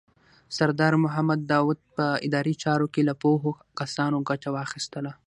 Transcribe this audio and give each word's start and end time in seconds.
سردار 0.57 0.93
محمد 1.05 1.39
داود 1.51 1.79
په 1.95 2.05
اداري 2.25 2.55
چارو 2.63 2.87
کې 2.93 3.01
له 3.09 3.13
پوهو 3.21 3.51
کسانو 3.79 4.17
ګټه 4.29 4.49
واخیستله. 4.55 5.11